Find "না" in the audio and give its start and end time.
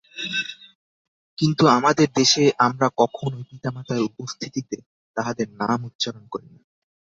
6.49-6.61